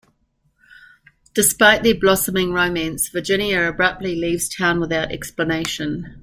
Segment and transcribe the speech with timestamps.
[1.35, 6.19] Despite their blossoming romance, Virginia abruptly leaves town without explanation.